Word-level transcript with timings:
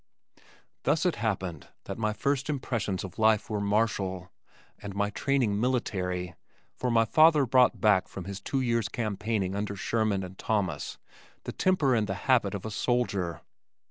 Thus 0.81 1.05
it 1.05 1.17
happened 1.17 1.67
that 1.83 1.99
my 1.99 2.11
first 2.11 2.49
impressions 2.49 3.03
of 3.03 3.19
life 3.19 3.51
were 3.51 3.61
martial, 3.61 4.31
and 4.79 4.95
my 4.95 5.11
training 5.11 5.59
military, 5.59 6.33
for 6.73 6.89
my 6.89 7.05
father 7.05 7.45
brought 7.45 7.79
back 7.79 8.07
from 8.07 8.25
his 8.25 8.41
two 8.41 8.61
years' 8.61 8.89
campaigning 8.89 9.53
under 9.55 9.75
Sherman 9.75 10.23
and 10.23 10.39
Thomas 10.39 10.97
the 11.43 11.51
temper 11.51 11.93
and 11.93 12.07
the 12.07 12.15
habit 12.25 12.55
of 12.55 12.65
a 12.65 12.71
soldier. 12.71 13.41